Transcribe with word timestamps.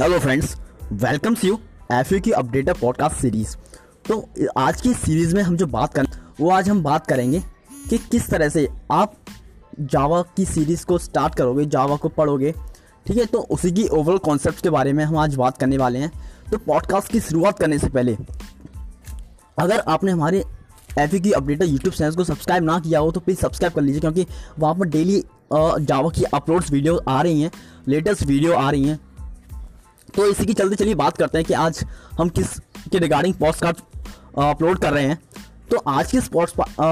Hello 0.00 0.18
friends 0.18 0.54
welcomes 0.92 1.44
U 1.44 1.58
F 1.92 2.12
की 2.14 2.30
updater 2.30 2.72
podcast 2.72 3.16
series 3.16 3.54
तो 4.08 4.18
आज 4.56 4.80
की 4.80 4.92
सीरीज़ 4.94 5.34
में 5.36 5.42
हम 5.42 5.56
जो 5.56 5.66
बात 5.66 5.94
करें, 5.94 6.06
वो 6.40 6.50
आज 6.50 6.68
हम 6.68 6.82
बात 6.82 7.06
करेंगे 7.06 7.40
कि 7.90 7.98
किस 8.00 8.28
तरह 8.30 8.48
से 8.48 8.66
आप 8.92 9.14
जावा 9.82 10.20
की 10.36 10.44
सीरीज़ 10.44 10.84
को 10.86 10.98
स्टार्ट 10.98 11.34
करोगे 11.34 11.64
जावा 11.66 11.96
को 11.96 12.08
पढ़ोगे, 12.08 12.52
ठीक 13.06 13.16
है? 13.16 13.24
तो 13.24 13.38
उसी 13.40 13.70
की 13.72 13.86
ओवरऑल 13.88 14.18
कॉन्सेप्ट 14.18 14.62
के 14.62 14.70
बारे 14.70 14.92
में 14.92 15.04
हम 15.04 15.16
आज 15.18 15.34
बात 15.34 15.58
करने 15.58 15.78
वाले 15.78 15.98
हैं। 15.98 16.12
तो 16.50 16.58
पॉडकास्ट 16.58 17.12
की 17.12 17.20
शुरुआत 17.20 17.58
करने 17.58 17.78
से 17.78 17.88
पहले, 17.88 18.16
अगर 19.58 19.80
आपने 19.80 20.12
हमारे 20.12 20.44
F 20.98 21.16
K 21.16 21.32
updater 21.32 21.64
YouTube 21.64 21.94
channel 21.94 22.14
को 22.14 22.24
सब्सक्राइब 22.24 22.64
ना 22.64 22.78
किया 22.80 23.00
हो 23.00 23.10
तो 23.10 23.20
प्लीज़ 23.20 23.38
सब्सक्राइब 23.38 23.74
कर 23.74 23.82
लीजिए, 23.82 24.00
क्योंकि 24.00 24.26
वहाँ 24.58 24.74
पर 24.74 24.88
डेली 24.88 25.22
जावा 25.52 26.08
की 26.10 26.22
अपलोड्स 26.24 26.70
वीडियो 26.70 27.00
आ 27.08 27.20
रही 27.22 27.42
हैं 27.42 27.50
लेटेस्ट 27.88 28.22
वीडियो 28.24 28.52
आ 28.52 28.70
रही 28.70 28.84
हैं। 28.84 29.00
तो 30.16 30.26
इसी 30.26 30.44
की 30.46 30.54
चलते 30.54 30.76
चलिए 30.76 30.94
बात 30.94 31.16
करते 31.16 31.38
हैं 31.38 31.44
कि 31.46 31.54
आज 31.54 31.84
हम 32.18 32.28
किस 32.28 32.58
के 32.92 32.98
रिगार्डिंग 32.98 33.34
पॉडकास्ट 33.34 33.80
अपलोड 34.38 34.78
कर 34.78 34.92
रहे 34.92 35.04
हैं। 35.04 35.18
तो 35.70 35.76
आज 35.78 36.12
के 36.12 36.20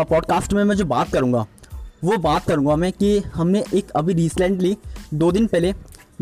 पॉडकास्ट 0.05 0.53
में 0.53 0.63
मैं 0.65 0.77
जो 0.77 0.85
बात 0.85 1.13
करूँगा, 1.13 1.47
वो 2.05 2.17
बात 2.19 2.45
करूँगा 2.45 2.77
मैं 2.77 2.93
कि 2.93 3.19
हमने 3.35 3.63
एक 3.75 3.91
अभी 3.91 4.15
रिसेंटली 4.15 4.77
दो 5.15 5.31
दिन 5.33 5.47
पहले 5.47 5.73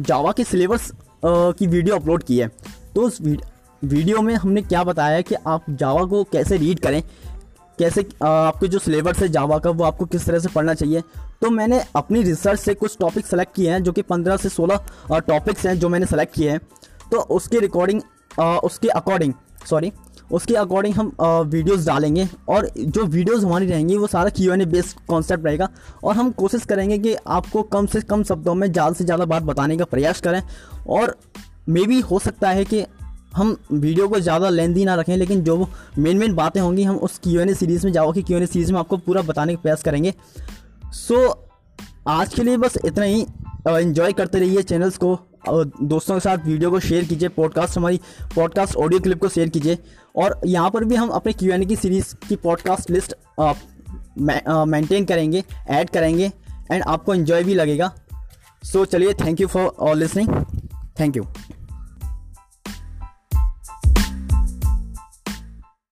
जावा 0.01 0.33
के 0.33 0.45
सिलेबस 0.45 0.91
की 1.25 1.67
वीडियो 1.67 1.97
अपलोड 1.97 2.23
की 2.23 2.39
है। 2.39 2.49
तो 2.95 3.03
उस 3.03 3.21
वीडियो 3.21 4.21
में 4.23 4.35
हमने 4.35 4.63
क्या 4.63 4.85
बताया 4.85 5.17
है 5.17 5.23
कि 5.23 5.35
आप 5.35 5.65
जावा 5.71 6.05
को 6.05 6.23
कैसे 6.25 6.57
रीड 6.57 6.81
करें, 6.81 7.03
कैसे 7.79 8.07
आपके 8.25 8.69
जो 8.69 8.79
सिलेबस 8.79 9.19
है 9.19 9.29
जावा 9.29 9.59
का, 9.59 9.71
वो 9.71 9.85
आपको 9.85 10.05
किस 10.05 10.27
तरह 10.27 10.39
से 10.39 10.49
पढ़ना 10.49 10.75
चाहिए। 10.75 11.01
तो 11.43 11.51
मैंने 11.51 11.83
अपनी 11.97 12.23
रिसर्च 12.23 12.61
से 12.61 12.75
कुछ 12.75 12.97
टॉपिक 12.99 13.27
सेलेक्ट 13.27 13.55
किए 13.55 13.71
हैं, 13.71 13.83
जो 13.83 13.93
कि 13.93 14.03
पंद्रह 14.03 14.37
से 14.37 14.49
सोलह 14.49 15.21
टॉपिक्स 15.21 15.67
हैं 15.67 15.79
जो 15.79 15.89
मैंने 15.89 16.07
सेलेक्ट 16.07 16.35
किए 16.35 16.51
हैं। 16.51 16.61
तो 17.13 17.19
उसके 17.37 17.61
रिकॉर्डिंग 17.61 18.01
उसके 18.65 18.89
अकॉर्डिंग 18.91 19.33
सॉरी 19.69 19.93
उसके 20.31 20.55
अकॉर्डिंग 20.55 20.95
हम 20.95 21.13
वीडियोस 21.21 21.87
डालेंगे 21.87 22.27
और 22.49 22.69
जो 22.79 23.05
वीडियोस 23.05 23.43
हमारी 23.45 23.67
रहेंगी 23.67 23.97
वो 23.97 24.07
सारा 24.07 24.31
Q 24.31 24.53
N 24.53 24.61
A 24.61 24.67
based 24.67 25.01
concept 25.09 25.45
रहेगा 25.45 25.69
और 26.05 26.15
हम 26.17 26.31
कोशिश 26.33 26.65
करेंगे 26.65 26.99
कि 26.99 27.15
आपको 27.29 27.63
कम 27.75 27.87
से 27.87 28.01
कम 28.03 28.23
शब्दों 28.25 28.55
में 28.55 28.71
ज़्यादा 28.73 28.93
से 28.93 29.05
ज़्यादा 29.05 29.25
बात 29.25 29.43
बताने 29.43 29.77
का 29.77 29.85
प्रयास 29.85 30.21
करें 30.21 30.43
और 30.89 31.17
मे 31.69 31.85
भी 31.87 32.01
हो 32.03 32.19
सकता 32.19 32.51
है 32.51 32.65
कि 32.65 32.85
हम 33.35 33.57
वीडियो 33.73 34.09
को 34.09 34.21
ज़्यादा 34.21 34.49
लेंदी 34.49 34.85
ना 34.85 34.95
रखें, 34.95 35.17
लेकिन 35.17 35.43
जो 35.43 35.69
मेन 35.99 36.19
मेन 36.19 36.35
बातें 36.35 36.61
होंगी 36.61 36.83
हम 36.83 36.97
उस 36.99 37.19
क्यू 37.19 37.41
एन 37.41 37.49
ए 37.49 37.55
सीरीज़ 37.55 37.87
में 37.87 37.93
जाओ 37.93 38.13
कि 38.13 38.23
क्यू 38.23 38.37
एन 38.37 38.43
ए 38.43 38.47
सीरीज़ 38.47 38.73
में 38.73 38.79
आपको 38.81 38.97
पूरा 38.97 39.23
बताने 39.23 39.55
का 39.55 39.63
प्रयास 39.63 39.83
करेंगे। 39.83 40.15
सो 40.95 41.29
आज 42.09 42.35
के 42.35 42.43
लिए 42.43 42.57
बस 42.57 42.79
इतना 42.85 43.05
ही। 43.05 43.21
इन्जॉय 43.71 44.13
करते 44.13 44.39
रहिए 44.41 44.63
चैनल्स 44.65 44.97
को। 44.97 45.19
दोस्तों 45.49 46.15
के 46.15 46.21
साथ 46.21 46.45
वीडियो 46.47 46.71
को 46.71 46.81
शेयर 46.81 47.05
कीजिए 47.05 47.29
पॉडकास्ट 47.29 47.77
हमारी 47.77 48.01
पॉडकास्ट 48.35 48.77
ऑडियो 48.77 49.01
क्लिप 49.01 49.21
को 49.21 49.29
शेयर 49.29 49.49
कीजिए। 49.49 49.79
और 50.17 50.41
यहाँ 50.47 50.71
पर 50.71 50.85
भी 50.85 50.95
हम 50.95 51.09
अपने 51.09 51.33
क्यू 51.33 51.53
एन 51.53 51.65
की 51.67 51.77
सीरीज़ 51.77 52.15
की 52.29 52.37
पॉडकास्ट 52.37 52.91
लिस्ट 52.91 53.15
मेंटेन 54.69 55.05
करेंगे 55.05 55.45
ऐड 55.69 55.91
करेंगे 55.91 56.33
एंड 56.73 56.83
आपको 56.83 57.15
इन्जॉय 57.15 57.45
भी 57.45 57.55
लगेगा। 57.55 57.93
सो 58.65 58.85
चलिए 58.85 59.15
thank 59.15 59.41
you 59.41 59.47
for 59.47 59.67
all 59.79 59.99
listening 59.99 60.29
thank 61.01 61.17
you 61.17 61.27